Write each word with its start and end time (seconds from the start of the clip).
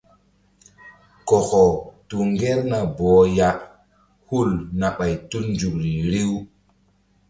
Kɔkɔ 1.27 1.63
tu 2.07 2.17
ŋgerna 2.31 2.79
bɔh 2.97 3.17
ya 3.37 3.49
hul 4.27 4.49
na 4.79 4.87
ɓay 4.97 5.13
tul 5.29 5.45
nzukri 5.53 5.93
riw. 6.11 6.31